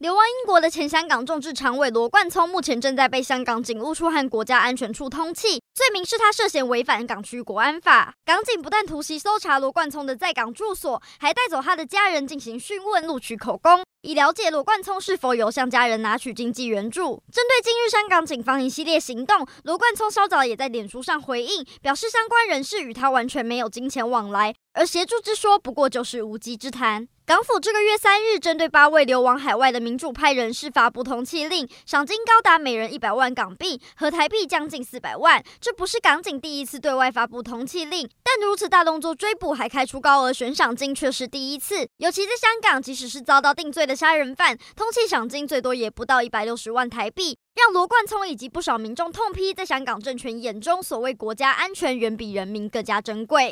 [0.00, 8.14] 流亡英国的前香港众志常委罗冠聪，目前正在被香港警务处和国家安全处通缉，罪名是他涉嫌违反港区国安法。
[8.24, 17.22] 港警不但突袭搜查罗冠聪的在港住所，还带走他的家人进行讯问，录取口供，以了解罗冠聪是否有向家人拿取经济援助。
[17.30, 27.06] 针对近日香港警方一系列行动，罗冠聪稍早也在脸书上回应，表示相关人士与他完全没有金钱往来，而协助之说不过就是无稽之谈。
[27.30, 35.40] 港府这个月三日，针对八位流亡海外的民主派人士发布通缉令，赏金高达每人一百万港币，合台币将近四百万。
[35.60, 41.86] 这不是港警第一次对外发布通缉令，但如此大动作追捕还开出高额悬赏金却是第一次。
[41.98, 53.48] 尤其在香港，即使是遭到定罪的杀人犯，通缉赏金最多也不到一百六十万台币，让罗冠聪以及不少民众痛批，在香港政权眼中，所谓国家安全远比人民更加珍贵。